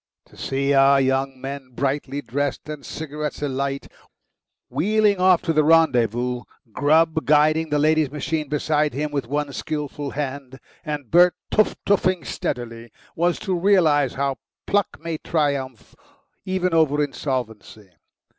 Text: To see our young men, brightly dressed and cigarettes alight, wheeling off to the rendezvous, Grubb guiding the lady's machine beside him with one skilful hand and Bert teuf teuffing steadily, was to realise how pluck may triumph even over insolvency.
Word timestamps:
To 0.25 0.35
see 0.35 0.73
our 0.73 0.99
young 0.99 1.39
men, 1.39 1.73
brightly 1.75 2.23
dressed 2.23 2.67
and 2.67 2.83
cigarettes 2.83 3.43
alight, 3.43 3.87
wheeling 4.67 5.19
off 5.19 5.43
to 5.43 5.53
the 5.53 5.63
rendezvous, 5.63 6.41
Grubb 6.71 7.23
guiding 7.25 7.69
the 7.69 7.77
lady's 7.77 8.09
machine 8.09 8.49
beside 8.49 8.95
him 8.95 9.11
with 9.11 9.27
one 9.27 9.53
skilful 9.53 10.09
hand 10.09 10.59
and 10.83 11.11
Bert 11.11 11.35
teuf 11.51 11.75
teuffing 11.85 12.25
steadily, 12.25 12.91
was 13.15 13.37
to 13.41 13.53
realise 13.55 14.15
how 14.15 14.39
pluck 14.65 14.99
may 14.99 15.19
triumph 15.19 15.93
even 16.47 16.73
over 16.73 17.03
insolvency. 17.03 17.91